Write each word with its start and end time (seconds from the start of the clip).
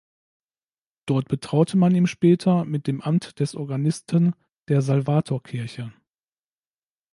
Dort 1.05 1.27
betraute 1.27 1.77
man 1.77 1.93
ihm 1.93 2.07
später 2.07 2.65
mit 2.65 2.87
dem 2.87 3.01
Amt 3.01 3.39
des 3.39 3.53
Organisten 3.53 4.33
der 4.67 4.81
Salvatorkirche. 4.81 5.93